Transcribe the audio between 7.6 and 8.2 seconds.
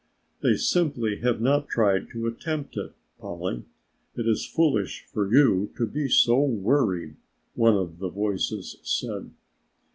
of the